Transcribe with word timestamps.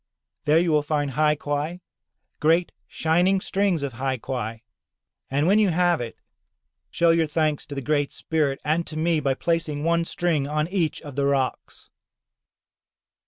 There 0.45 0.57
you 0.57 0.71
will 0.71 0.81
find 0.81 1.11
hai 1.11 1.35
quai, 1.35 1.79
great 2.39 2.71
shining 2.87 3.39
strings 3.39 3.83
of 3.83 3.93
hai 3.93 4.17
quai. 4.17 4.63
And 5.29 5.45
when 5.45 5.59
you 5.59 5.69
have 5.69 6.01
it, 6.01 6.15
show 6.89 7.11
your 7.11 7.27
thanks 7.27 7.67
to 7.67 7.75
the 7.75 7.83
Great 7.83 8.11
Spirit 8.11 8.59
and 8.65 8.87
to 8.87 8.97
me 8.97 9.19
by 9.19 9.35
placing 9.35 9.83
one 9.83 10.03
string 10.05 10.47
on 10.47 10.67
each 10.69 11.03
of 11.03 11.15
the 11.15 11.27
rocks." 11.27 11.91